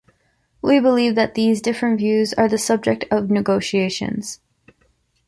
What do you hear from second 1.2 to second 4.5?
these different views are the subject of negotiations.